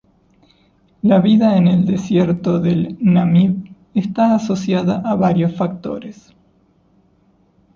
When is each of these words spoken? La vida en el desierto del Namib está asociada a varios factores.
La 1.03 1.19
vida 1.19 1.55
en 1.57 1.67
el 1.67 1.85
desierto 1.85 2.57
del 2.59 2.97
Namib 3.01 3.71
está 3.93 4.33
asociada 4.33 5.03
a 5.05 5.13
varios 5.13 5.55
factores. 5.55 6.33